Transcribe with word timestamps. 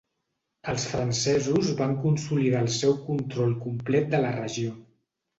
Els 0.71 0.83
francesos 0.91 1.67
van 1.81 1.91
consolidar 2.05 2.61
el 2.65 2.69
seu 2.77 2.95
control 3.09 3.53
complet 3.67 4.09
de 4.15 4.23
la 4.25 4.33
regió. 4.39 4.73